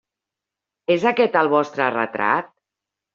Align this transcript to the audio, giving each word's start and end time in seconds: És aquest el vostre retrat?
És 0.95 1.05
aquest 1.11 1.37
el 1.41 1.49
vostre 1.51 1.91
retrat? 1.97 2.49